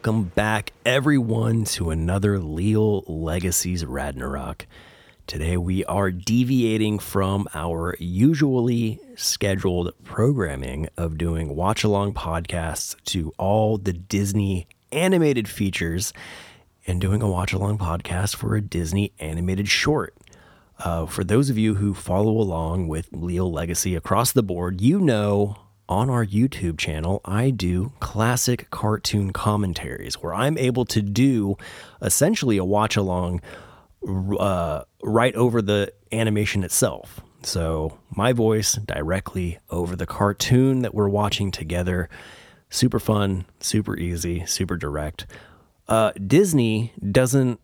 [0.00, 4.66] Welcome back, everyone, to another Leal Legacy's Ragnarok.
[5.26, 13.34] Today, we are deviating from our usually scheduled programming of doing watch along podcasts to
[13.36, 16.14] all the Disney animated features
[16.86, 20.16] and doing a watch along podcast for a Disney animated short.
[20.78, 24.98] Uh, for those of you who follow along with Leal Legacy across the board, you
[24.98, 25.58] know
[25.90, 31.56] on our YouTube channel, I do classic cartoon commentaries where I'm able to do
[32.00, 33.42] essentially a watch along
[34.38, 37.20] uh, right over the animation itself.
[37.42, 42.08] So, my voice directly over the cartoon that we're watching together.
[42.68, 45.26] Super fun, super easy, super direct.
[45.88, 47.58] Uh, Disney doesn't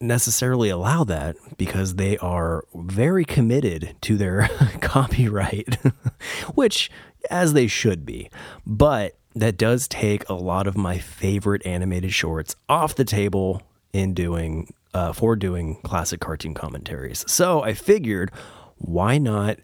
[0.00, 4.48] necessarily allow that because they are very committed to their
[4.80, 5.74] copyright,
[6.54, 6.90] which
[7.30, 8.30] as they should be.
[8.66, 14.14] But that does take a lot of my favorite animated shorts off the table in
[14.14, 17.24] doing uh, for doing classic cartoon commentaries.
[17.28, 18.32] So I figured,
[18.78, 19.58] why not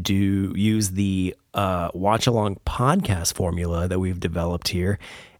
[0.00, 4.98] do use the uh, watch along podcast formula that we've developed here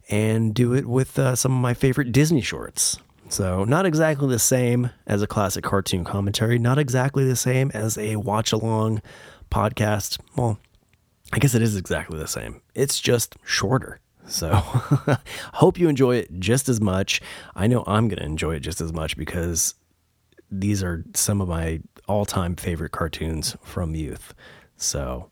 [0.09, 2.99] and do it with uh, some of my favorite Disney shorts.
[3.27, 7.97] So, not exactly the same as a classic cartoon commentary, not exactly the same as
[7.97, 9.01] a watch along
[9.49, 10.19] podcast.
[10.35, 10.59] Well,
[11.33, 12.61] I guess it is exactly the same.
[12.73, 13.99] It's just shorter.
[14.27, 14.49] So,
[15.53, 17.21] hope you enjoy it just as much.
[17.55, 19.75] I know I'm going to enjoy it just as much because
[20.49, 24.33] these are some of my all time favorite cartoons from youth.
[24.77, 25.29] So,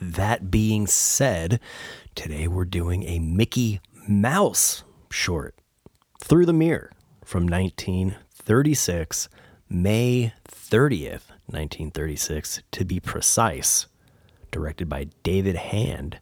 [0.00, 1.60] that being said,
[2.14, 5.54] today we're doing a Mickey Mouse short,
[6.20, 6.90] Thru the Mirror,
[7.24, 9.28] from 1936,
[9.68, 13.86] May 30th, 1936, to be precise
[14.54, 16.20] directed by David Hand,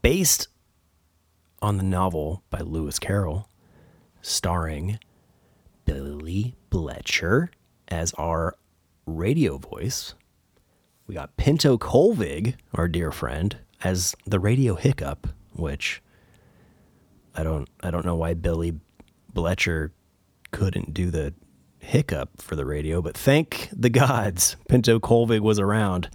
[0.00, 0.48] based
[1.60, 3.50] on the novel by Lewis Carroll,
[4.22, 4.98] starring
[5.84, 7.50] Billy Bletcher
[7.88, 8.56] as our
[9.04, 10.14] radio voice.
[11.06, 16.02] We got Pinto Colvig, our dear friend, as the radio hiccup, which
[17.34, 18.80] I don't I don't know why Billy
[19.34, 19.90] Bletcher
[20.50, 21.34] couldn't do the
[21.80, 26.08] hiccup for the radio, but thank the gods Pinto Colvig was around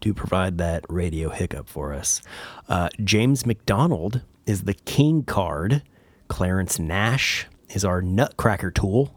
[0.00, 2.22] to provide that radio hiccup for us.
[2.68, 5.82] Uh, James McDonald is the king card.
[6.28, 9.14] Clarence Nash is our nutcracker tool.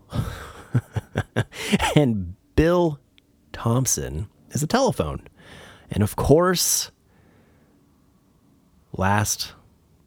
[1.96, 3.00] and Bill
[3.52, 5.28] Thompson is a telephone.
[5.90, 6.92] And of course,
[8.94, 9.54] last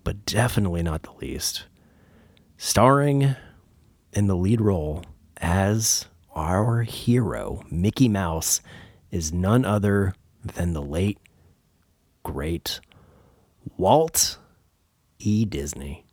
[0.05, 1.67] but definitely not the least,
[2.57, 3.37] starring
[4.15, 5.05] in the lead role
[5.39, 8.61] as our hero, Mickey Mouse,
[9.11, 11.19] is none other than the late,
[12.23, 12.81] great
[13.77, 14.39] Walt
[15.19, 15.45] E.
[15.45, 16.05] Disney.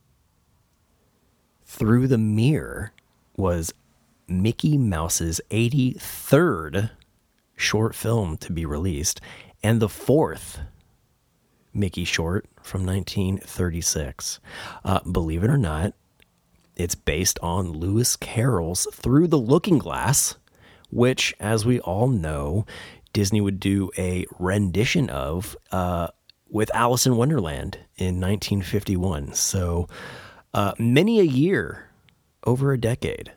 [1.66, 2.92] Thru the Mirror
[3.38, 3.74] was
[4.28, 6.92] Mickey Mouse's 83rd
[7.56, 9.22] short film to be released
[9.64, 10.60] and the fourth
[11.74, 14.40] Mickey short from 1936.
[14.84, 15.94] Uh, believe it or not,
[16.76, 20.36] it's based on Lewis Carroll's Through the Looking Glass,
[20.90, 22.66] which, as we all know,
[23.14, 26.10] Disney would do a rendition of uh,
[26.50, 29.34] with Alice in Wonderland in 1951.
[29.34, 29.88] So
[30.54, 31.90] uh, many a year,
[32.46, 33.32] over a decade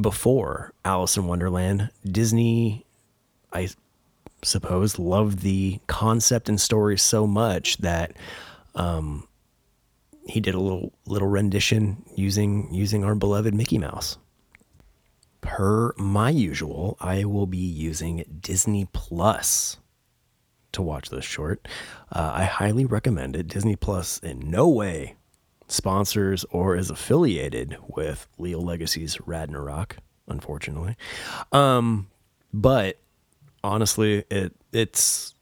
[0.00, 2.86] before Alice in Wonderland, Disney,
[3.52, 3.68] I
[4.42, 8.16] suppose, loved the concept and story so much that
[8.74, 9.28] um,
[10.26, 14.18] he did a little little rendition using using our beloved Mickey Mouse
[15.42, 19.76] per my usual, I will be using Disney Plus
[20.72, 21.68] to watch this short.
[22.10, 23.48] Uh, I highly recommend it.
[23.48, 25.16] Disney Plus in no way
[25.68, 29.96] sponsors or is affiliated with Leal Legacy's Ragnarok,
[30.28, 30.96] unfortunately.
[31.50, 32.08] Um,
[32.54, 32.98] but
[33.62, 35.34] honestly, it it's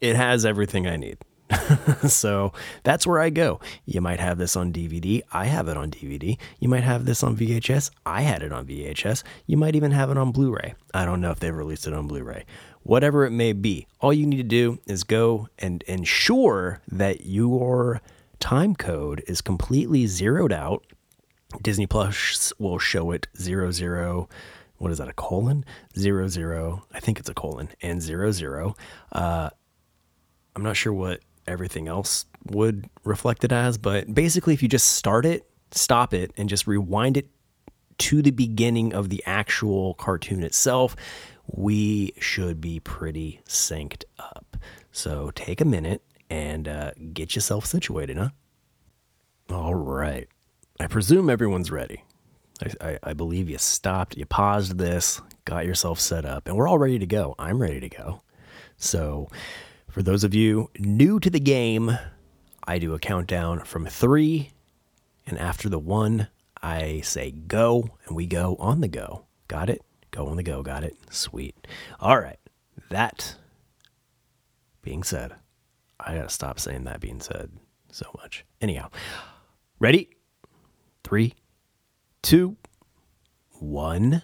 [0.00, 1.18] it has everything I need.
[2.08, 2.52] so
[2.82, 3.60] that's where I go.
[3.84, 5.22] You might have this on DVD.
[5.32, 6.38] I have it on DVD.
[6.60, 7.90] You might have this on VHS.
[8.06, 9.22] I had it on VHS.
[9.46, 10.74] You might even have it on Blu ray.
[10.94, 12.44] I don't know if they've released it on Blu ray.
[12.82, 18.02] Whatever it may be, all you need to do is go and ensure that your
[18.40, 20.84] time code is completely zeroed out.
[21.62, 24.28] Disney Plus will show it zero zero
[24.82, 25.64] what is that a colon
[25.96, 28.74] zero zero i think it's a colon and zero zero
[29.12, 29.48] uh,
[30.56, 33.78] i'm not sure what everything else would reflect it as.
[33.78, 37.28] But basically, if you just start it, stop it, and just rewind it
[37.98, 40.96] to the beginning of the actual cartoon itself,
[41.46, 44.56] we should be pretty synced up.
[44.90, 48.30] So take a minute and uh, get yourself situated, huh?
[49.50, 50.28] All right.
[50.80, 52.04] I presume everyone's ready.
[52.62, 56.68] I, I, I, believe you stopped, you paused this, got yourself set up, and we're
[56.68, 57.34] all ready to go.
[57.38, 58.22] I'm ready to go.
[58.76, 59.28] So,
[59.92, 61.98] for those of you new to the game,
[62.66, 64.52] I do a countdown from three,
[65.26, 66.28] and after the one,
[66.62, 69.26] I say go, and we go on the go.
[69.48, 69.82] Got it?
[70.10, 70.62] Go on the go.
[70.62, 70.96] Got it?
[71.10, 71.66] Sweet.
[72.00, 72.38] All right.
[72.88, 73.36] That
[74.80, 75.34] being said,
[76.00, 77.50] I gotta stop saying that being said
[77.90, 78.46] so much.
[78.62, 78.88] Anyhow,
[79.78, 80.08] ready?
[81.04, 81.34] Three,
[82.22, 82.56] two,
[83.58, 84.22] one,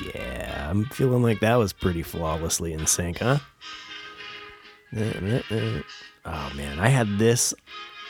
[0.00, 3.38] Yeah, I'm feeling like that was pretty flawlessly in sync, huh?
[4.96, 5.82] Uh, uh, uh.
[6.24, 7.54] Oh man, I had this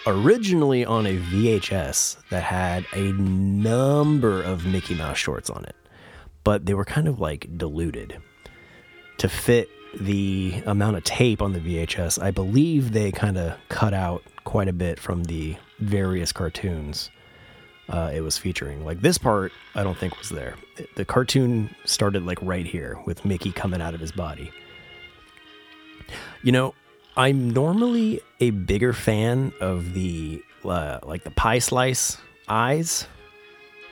[0.07, 5.77] originally on a VHS that had a number of Mickey Mouse shorts on it,
[6.45, 8.19] but they were kind of like diluted
[9.19, 12.23] to fit the amount of tape on the VHS.
[12.23, 17.11] I believe they kind of cut out quite a bit from the various cartoons
[17.91, 18.85] uh, it was featuring.
[18.85, 20.55] Like this part, I don't think was there.
[20.97, 24.51] The cartoon started like right here with Mickey coming out of his body.
[26.43, 26.75] You know,
[27.17, 32.17] I'm normally a bigger fan of the uh, like the pie slice
[32.49, 33.07] eyes,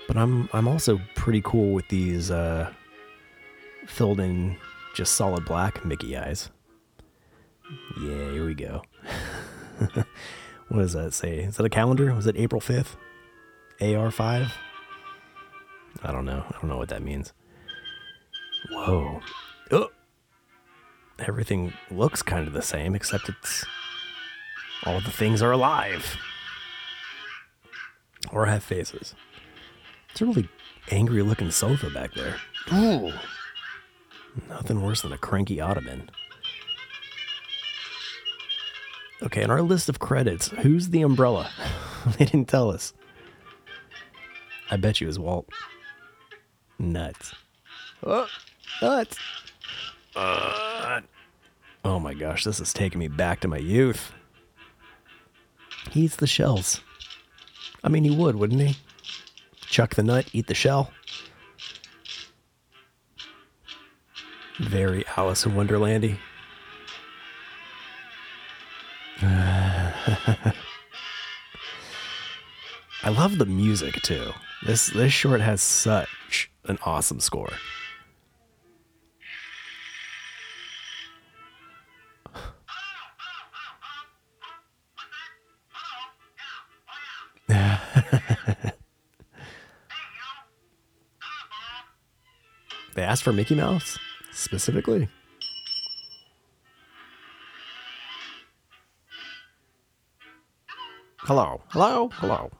[0.06, 2.72] but I'm I'm also pretty cool with these uh,
[3.86, 4.56] filled in
[4.94, 6.50] just solid black Mickey eyes.
[8.00, 8.82] Yeah, here we go.
[10.68, 11.40] what does that say?
[11.40, 12.14] Is that a calendar?
[12.14, 12.96] Was it April 5th?
[13.80, 14.50] AR5?
[16.02, 16.44] I don't know.
[16.48, 17.32] I don't know what that means.
[18.70, 19.20] Whoa.
[19.70, 19.90] Oh!
[21.18, 23.64] everything looks kind of the same, except it's
[24.84, 26.16] all the things are alive
[28.32, 29.14] or have faces.
[30.10, 30.48] It's a really
[30.90, 32.36] angry looking sofa back there.
[32.72, 33.12] Ooh.
[34.48, 36.10] Nothing worse than a cranky ottoman.
[39.20, 41.50] Okay, on our list of credits, who's the umbrella?
[42.18, 42.94] they didn't tell us.
[44.70, 45.48] I bet you it was Walt.
[46.78, 47.34] Nuts.
[48.04, 48.28] Oh,
[48.82, 49.18] nuts.
[50.14, 51.00] Uh,
[51.84, 54.12] oh my gosh, this is taking me back to my youth.
[55.90, 56.80] He eats the shells.
[57.82, 58.76] I mean, he would, wouldn't he?
[59.60, 60.90] Chuck the nut, eat the shell.
[64.58, 66.18] Very Alice in Wonderlandy.
[73.08, 74.34] I love the music too.
[74.66, 77.48] This this short has such an awesome score.
[87.48, 87.54] they
[92.98, 93.98] asked for Mickey Mouse
[94.32, 95.08] specifically.
[101.20, 102.50] Hello, hello, hello.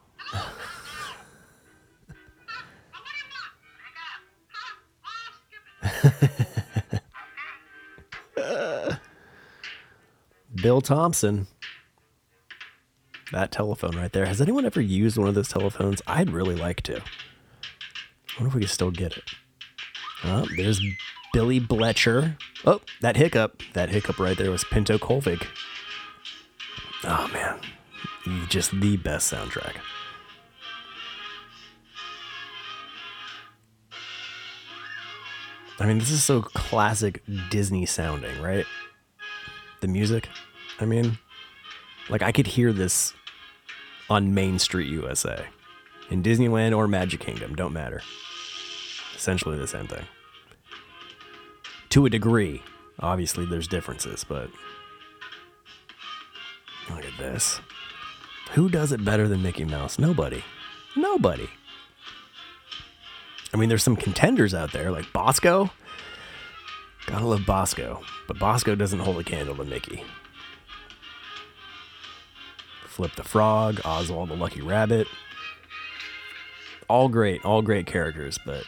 [10.63, 11.47] Bill Thompson.
[13.33, 14.27] That telephone right there.
[14.27, 16.01] Has anyone ever used one of those telephones?
[16.07, 16.97] I'd really like to.
[16.97, 19.31] I wonder if we can still get it.
[20.25, 20.81] Oh, there's
[21.33, 22.37] Billy Bletcher.
[22.65, 23.63] Oh, that hiccup.
[23.75, 25.47] That hiccup right there was Pinto Colvig.
[27.05, 27.61] Oh, man.
[28.49, 29.77] Just the best soundtrack.
[35.81, 38.67] I mean, this is so classic Disney sounding, right?
[39.81, 40.29] The music.
[40.81, 41.19] I mean,
[42.09, 43.15] like I could hear this
[44.09, 45.47] on Main Street, USA,
[46.11, 48.01] in Disneyland or Magic Kingdom, don't matter.
[49.17, 50.05] Essentially the same thing.
[51.91, 52.63] To a degree.
[53.01, 54.51] Obviously, there's differences, but
[56.91, 57.61] look at this.
[58.53, 59.99] Who does it better than Mickey Mouse?
[59.99, 60.43] Nobody.
[60.97, 61.49] Nobody.
[63.53, 65.71] I mean, there's some contenders out there like Bosko.
[67.07, 70.03] Gotta love Bosko, but Bosko doesn't hold a candle to Mickey.
[72.99, 75.07] Flip the Frog, Oswald the Lucky Rabbit.
[76.89, 78.65] All great, all great characters, but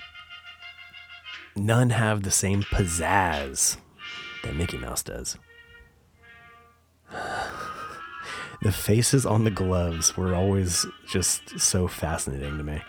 [1.56, 3.76] none have the same pizzazz
[4.44, 5.36] that Mickey Mouse does.
[8.62, 12.80] the faces on the gloves were always just so fascinating to me.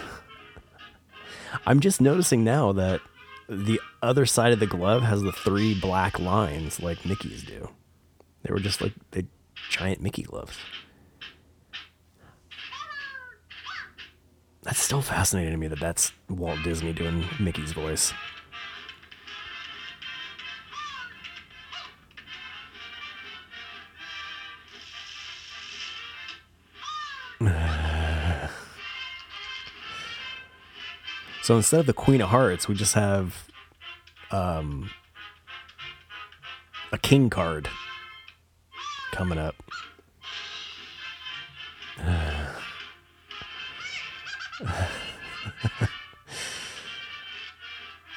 [1.67, 3.01] I'm just noticing now that
[3.49, 7.69] the other side of the glove has the three black lines like Mickey's do.
[8.43, 9.27] They were just like the
[9.71, 10.57] giant Mickey gloves.
[14.63, 18.13] That's still fascinating to me that that's Walt Disney doing Mickey's voice.
[31.47, 33.47] So instead of the Queen of Hearts, we just have
[34.33, 34.91] um,
[36.91, 37.69] a King card
[39.13, 39.55] coming up.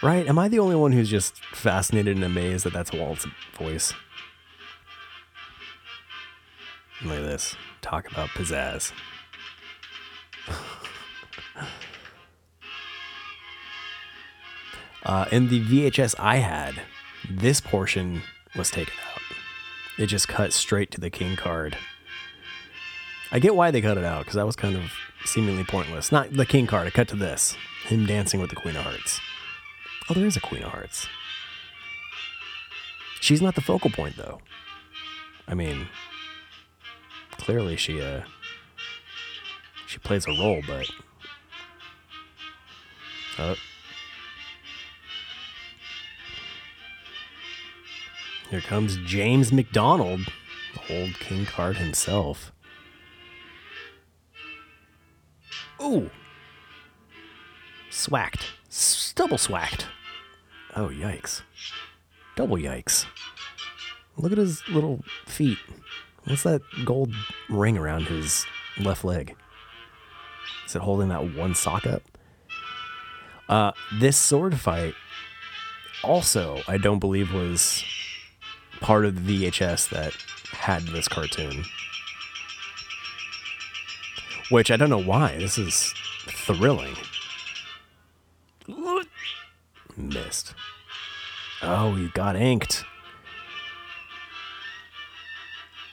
[0.02, 0.28] right?
[0.28, 3.94] Am I the only one who's just fascinated and amazed that that's Walt's voice?
[7.06, 7.56] Look at this.
[7.84, 8.92] Talk about pizzazz.
[15.10, 16.76] Uh, in the VHS I had,
[17.28, 18.22] this portion
[18.56, 19.22] was taken out.
[19.98, 21.76] It just cut straight to the king card.
[23.32, 24.94] I get why they cut it out because that was kind of
[25.26, 26.12] seemingly pointless.
[26.12, 26.86] Not the king card.
[26.86, 29.20] It cut to this him dancing with the Queen of Hearts.
[30.10, 31.08] Oh, there is a Queen of Hearts.
[33.20, 34.42] She's not the focal point, though.
[35.48, 35.88] I mean,
[37.32, 38.22] clearly she uh
[39.88, 40.88] she plays a role, but
[43.40, 43.56] uh,
[48.50, 50.22] here comes James McDonald,
[50.74, 52.52] the old king card himself.
[55.82, 56.10] Ooh,
[57.90, 59.88] swacked, S- double swacked.
[60.76, 61.42] Oh yikes,
[62.36, 63.06] double yikes!
[64.18, 65.58] Look at his little feet.
[66.26, 67.14] What's that gold
[67.50, 68.46] ring around his
[68.78, 69.36] left leg?
[70.66, 72.04] Is it holding that one sock up?
[73.48, 74.94] Uh, this sword fight
[76.04, 77.84] also, I don't believe, was
[78.80, 80.14] part of the VHS that
[80.52, 81.64] had this cartoon.
[84.50, 85.38] Which I don't know why.
[85.38, 85.94] This is
[86.28, 86.96] thrilling.
[89.96, 90.54] Missed.
[91.62, 92.86] Oh, you got inked.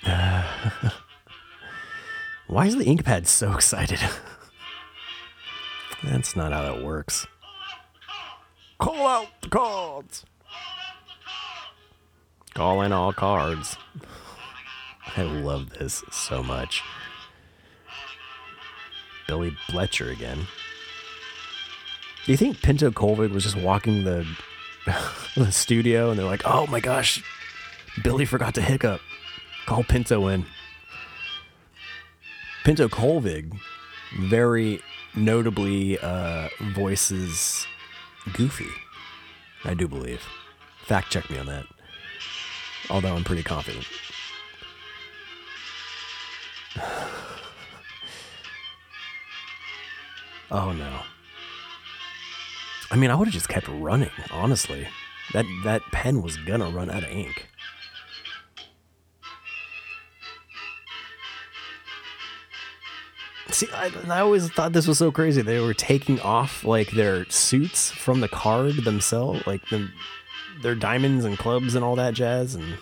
[2.46, 3.98] Why is the ink pad so excited?
[6.04, 7.26] That's not how that works.
[8.78, 10.24] Call out the cards.
[12.56, 13.76] Call in all cards.
[15.14, 16.80] I love this so much.
[19.28, 20.46] Billy Bletcher again.
[22.24, 24.26] Do you think Pinto Colvig was just walking the
[25.36, 27.22] the studio and they're like, "Oh my gosh,
[28.02, 29.02] Billy forgot to hiccup.
[29.66, 30.46] Call Pinto in."
[32.64, 33.54] Pinto Colvig
[34.18, 34.80] very
[35.14, 37.66] notably uh, voices
[38.32, 38.70] Goofy.
[39.62, 40.22] I do believe.
[40.86, 41.66] Fact check me on that.
[42.90, 43.86] Although I'm pretty confident.
[50.50, 51.00] oh no.
[52.90, 54.86] I mean, I would have just kept running, honestly.
[55.32, 57.48] That that pen was gonna run out of ink.
[63.50, 65.40] See, I, I always thought this was so crazy.
[65.40, 69.88] They were taking off like their suits from the card themselves, like the,
[70.62, 72.78] their diamonds and clubs and all that jazz, and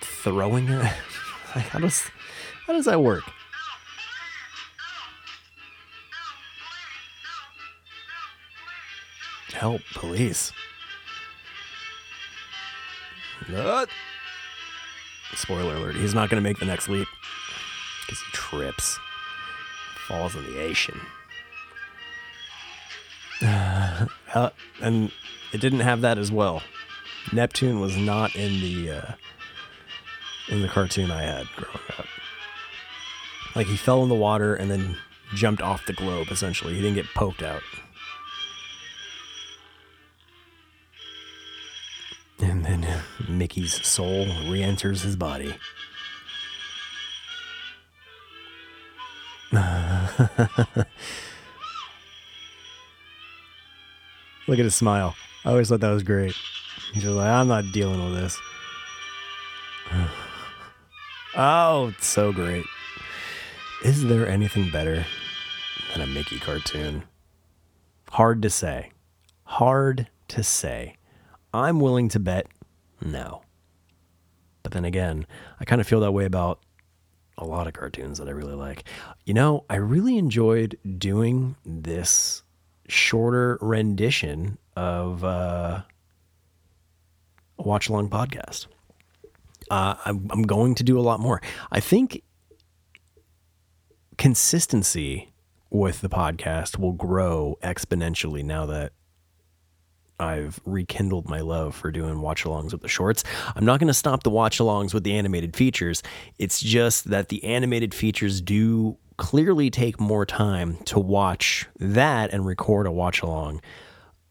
[0.00, 0.78] throwing it.
[1.56, 2.02] like, how does
[2.66, 3.24] how does that work?
[9.52, 10.52] Help, police.
[13.48, 13.88] What?
[15.34, 17.08] Spoiler alert, he's not going to make the next leap
[18.00, 18.98] because he trips,
[20.06, 21.00] falls in the ocean.
[24.34, 24.50] Uh,
[24.82, 25.12] and
[25.52, 26.62] it didn't have that as well.
[27.32, 29.12] Neptune was not in the uh,
[30.48, 32.06] in the cartoon I had growing up.
[33.54, 34.96] Like he fell in the water and then
[35.34, 36.28] jumped off the globe.
[36.30, 37.62] Essentially, he didn't get poked out.
[42.40, 42.86] And then
[43.28, 45.54] Mickey's soul re-enters his body.
[54.46, 55.16] Look at his smile.
[55.44, 56.34] I always thought that was great.
[56.92, 58.38] He's just like, I'm not dealing with this.
[61.36, 62.64] oh, it's so great.
[63.84, 65.04] Is there anything better
[65.92, 67.04] than a Mickey cartoon?
[68.10, 68.92] Hard to say.
[69.44, 70.96] Hard to say.
[71.52, 72.46] I'm willing to bet
[73.04, 73.42] no.
[74.62, 75.26] But then again,
[75.58, 76.60] I kind of feel that way about
[77.36, 78.84] a lot of cartoons that I really like.
[79.24, 82.43] You know, I really enjoyed doing this
[82.88, 85.82] shorter rendition of uh,
[87.58, 88.66] a watch along podcast.
[89.70, 91.40] Uh, I'm, I'm going to do a lot more.
[91.72, 92.22] I think
[94.18, 95.32] consistency
[95.70, 98.92] with the podcast will grow exponentially now that
[100.20, 103.24] I've rekindled my love for doing watch alongs with the shorts.
[103.56, 106.02] I'm not going to stop the watch alongs with the animated features.
[106.38, 112.44] It's just that the animated features do clearly take more time to watch that and
[112.46, 113.60] record a watch along.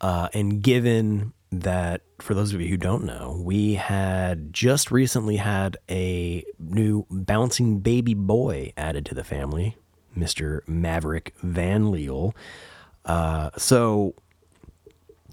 [0.02, 5.38] Uh, and given that, for those of you who don't know, we had just recently
[5.38, 9.78] had a new bouncing baby boy added to the family,
[10.18, 10.68] Mr.
[10.68, 12.36] Maverick Van Leal.
[13.06, 14.16] Uh, so,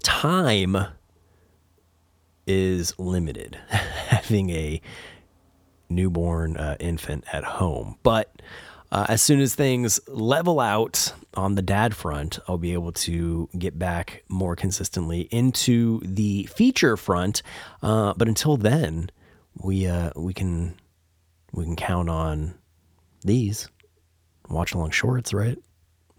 [0.03, 0.77] time
[2.47, 4.81] is limited having a
[5.89, 7.97] newborn uh, infant at home.
[8.03, 8.41] But
[8.91, 13.49] uh, as soon as things level out on the dad front, I'll be able to
[13.57, 17.41] get back more consistently into the feature front.
[17.81, 19.09] Uh, but until then,
[19.55, 20.75] we uh, we can
[21.53, 22.55] we can count on
[23.23, 23.69] these
[24.49, 25.57] watch along shorts, right?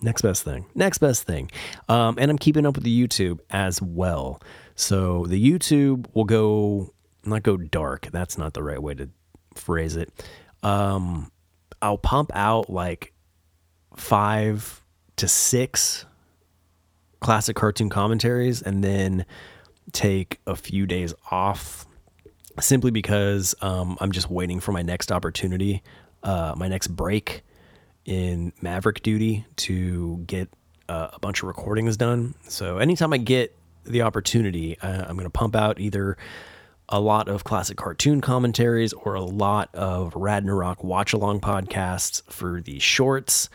[0.00, 0.67] Next best thing.
[0.75, 1.50] Next best thing.
[1.88, 4.41] Um, and I'm keeping up with the YouTube as well.
[4.75, 6.93] So the YouTube will go
[7.25, 8.09] not go dark.
[8.11, 9.11] That's not the right way to
[9.55, 10.11] phrase it.
[10.62, 11.32] Um,
[11.83, 13.12] I'll pump out like
[13.97, 14.83] five
[15.17, 16.07] to six
[17.21, 19.27] classic cartoon commentaries and then
[19.93, 21.85] take a few days off
[22.61, 25.83] simply because um, I'm just waiting for my next opportunity,
[26.23, 27.43] uh, my next break
[28.05, 30.49] in Maverick duty to get
[30.89, 32.35] uh, a bunch of recordings done.
[32.49, 36.17] So anytime I get the opportunity, uh, I'm going to pump out either
[36.93, 42.61] a lot of classic cartoon commentaries or a lot of Ragnarok watch along podcasts for
[42.61, 43.49] the shorts,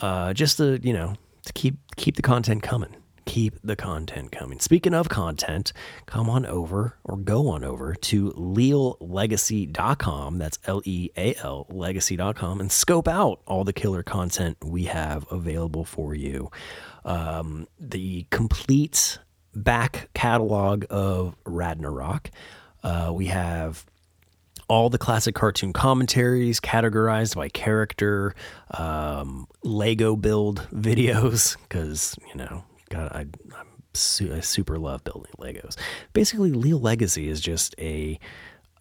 [0.00, 2.96] uh, just to you know to keep keep the content coming.
[3.26, 4.60] Keep the content coming.
[4.60, 5.72] Speaking of content,
[6.06, 10.38] come on over or go on over to leallegacy.com.
[10.38, 15.26] That's L E A L legacy.com and scope out all the killer content we have
[15.32, 16.52] available for you.
[17.04, 19.18] Um, the complete
[19.56, 22.30] back catalog of Ragnarok.
[22.86, 23.84] Uh, we have
[24.68, 28.32] all the classic cartoon commentaries categorized by character,
[28.70, 33.20] um, Lego build videos, because, you know, God, I,
[33.58, 35.76] I'm su- I super love building Legos.
[36.12, 38.20] Basically, Leal Legacy is just a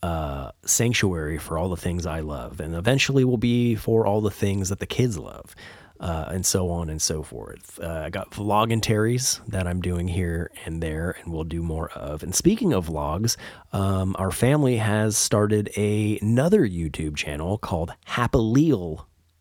[0.04, 4.30] uh, sanctuary for all the things I love, and eventually will be for all the
[4.30, 5.56] things that the kids love
[6.00, 7.80] uh, and so on and so forth.
[7.82, 12.24] Uh, I got vlogentaries that I'm doing here and there, and we'll do more of.
[12.24, 13.38] And speaking of vlogs,
[13.74, 18.66] um, our family has started a, another YouTube channel called Happily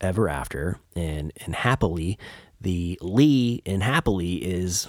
[0.00, 2.18] Ever After, and and happily,
[2.60, 4.88] the Lee in happily is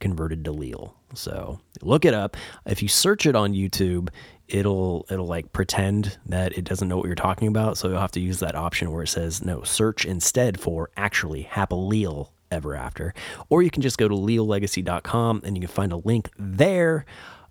[0.00, 0.94] converted to Leal.
[1.14, 2.36] So look it up.
[2.66, 4.10] If you search it on YouTube,
[4.48, 7.76] it'll it'll like pretend that it doesn't know what you're talking about.
[7.76, 11.42] So you'll have to use that option where it says no, search instead for actually
[11.42, 12.06] happily
[12.50, 13.14] ever after.
[13.48, 17.04] Or you can just go to leallegacy.com and you can find a link there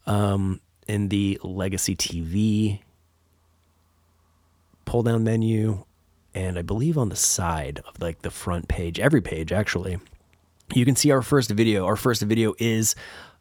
[0.05, 2.79] um, in the Legacy TV
[4.85, 5.83] pull down menu.
[6.33, 9.99] And I believe on the side of like the front page, every page actually,
[10.73, 11.85] you can see our first video.
[11.85, 12.95] Our first video is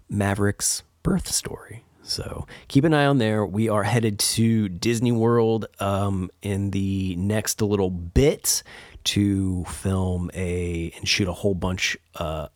[0.08, 1.85] Maverick's birth story.
[2.06, 3.44] So keep an eye on there.
[3.44, 8.62] We are headed to Disney World um, in the next little bit
[9.04, 12.48] to film a and shoot a whole bunch uh,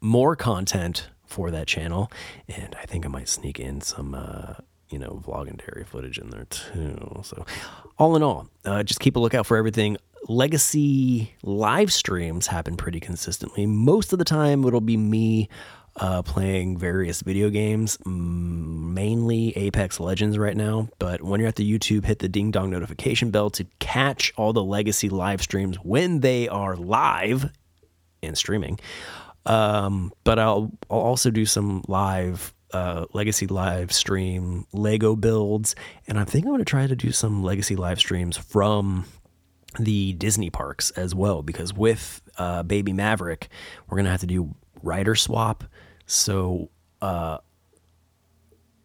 [0.00, 2.10] more content for that channel.
[2.48, 4.54] And I think I might sneak in some, uh,
[4.90, 7.20] you know, vlogging footage in there too.
[7.22, 7.46] So,
[7.98, 9.96] all in all, uh, just keep a lookout for everything.
[10.28, 13.66] Legacy live streams happen pretty consistently.
[13.66, 15.48] Most of the time, it'll be me
[15.98, 20.88] uh, playing various video games, mainly Apex Legends right now.
[20.98, 24.52] But when you're at the YouTube, hit the ding dong notification bell to catch all
[24.52, 27.50] the legacy live streams when they are live
[28.22, 28.78] and streaming.
[29.46, 35.74] Um, but I'll, I'll also do some live uh, legacy live stream Lego builds,
[36.06, 39.06] and I think I'm going to try to do some legacy live streams from
[39.78, 43.48] the Disney parks as well because with uh, Baby Maverick,
[43.88, 45.64] we're going to have to do rider swap
[46.08, 47.38] so, uh,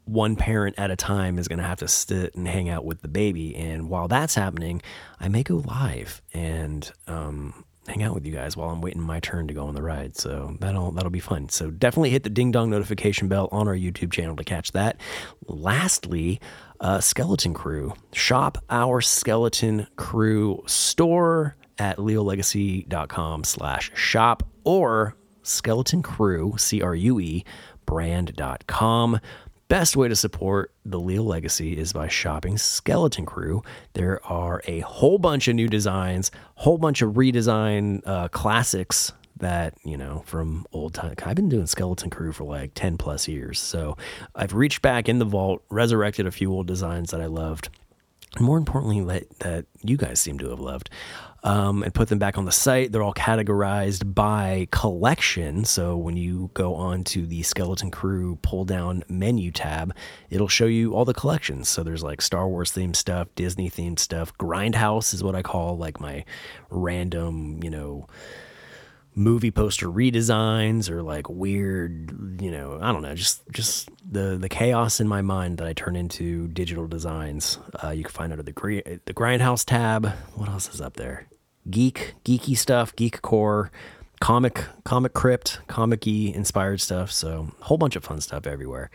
[0.05, 3.01] one parent at a time is going to have to sit and hang out with
[3.01, 3.55] the baby.
[3.55, 4.81] And while that's happening,
[5.19, 9.19] I may go live and um, hang out with you guys while I'm waiting my
[9.21, 10.17] turn to go on the ride.
[10.17, 11.49] So that'll that'll be fun.
[11.49, 14.99] So definitely hit the ding dong notification bell on our YouTube channel to catch that.
[15.47, 16.39] Lastly,
[16.79, 26.59] uh, Skeleton Crue shop our Skeleton Crue store at leallegacy.com slash shop or Skeleton Crue,
[26.59, 27.45] C R U E,
[27.85, 29.19] brand.com.
[29.69, 33.65] Best way to support the Leal Legacy is by shopping Skeleton Crue.
[33.93, 39.73] There are a whole bunch of new designs, whole bunch of redesign uh, classics that
[39.83, 41.15] you know from old time.
[41.25, 43.97] I've been doing Skeleton Crue for like ten plus years, so
[44.35, 47.69] I've reached back in the vault, resurrected a few old designs that I loved,
[48.35, 50.89] and more importantly, that that you guys seem to have loved.
[51.45, 52.93] Um, and put them back on the site.
[52.93, 55.65] They're all categorized by collection.
[55.65, 59.93] So when you go on to the Skeleton Crue pull down menu tab,
[60.29, 61.67] it'll show you all the collections.
[61.67, 64.31] So there's like Star Wars themed stuff, Disney themed stuff.
[64.37, 66.23] Grindhouse is what I call like my
[66.69, 68.07] random, you know,
[69.15, 74.49] movie poster redesigns or like weird, you know, I don't know, just just the the
[74.49, 77.59] chaos in my mind that I turn into digital designs.
[77.83, 78.53] Uh, you can find under the
[79.05, 80.07] the Grindhouse tab.
[80.35, 81.27] What else is up there?
[81.69, 83.71] Geek, geeky stuff, geek core,
[84.19, 87.11] comic, comic crypt, comic-y inspired stuff.
[87.11, 88.89] So a whole bunch of fun stuff everywhere.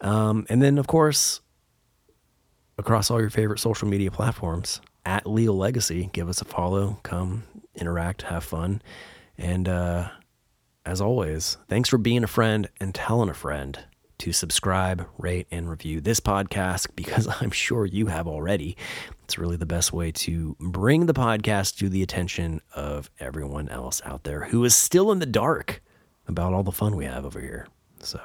[0.00, 1.40] Um, and then of course,
[2.78, 7.44] across all your favorite social media platforms at Leal Legacy, give us a follow, come
[7.74, 8.82] interact, have fun.
[9.38, 10.08] And uh,
[10.84, 13.78] as always, thanks for being a friend and telling a friend
[14.18, 18.76] to subscribe, rate, and review this podcast because I'm sure you have already.
[19.26, 24.00] It's really the best way to bring the podcast to the attention of everyone else
[24.04, 25.82] out there who is still in the dark
[26.28, 27.66] about all the fun we have over here.
[27.98, 28.20] So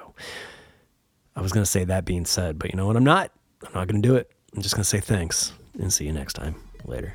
[1.35, 2.97] I was going to say that being said, but you know what?
[2.97, 3.31] I'm not.
[3.63, 4.29] I'm not going to do it.
[4.55, 6.53] I'm just going to say thanks and see you next time.
[6.85, 7.13] Later.